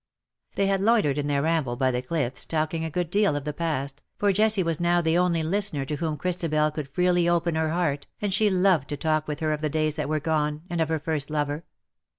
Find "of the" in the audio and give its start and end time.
3.35-3.53, 9.53-9.69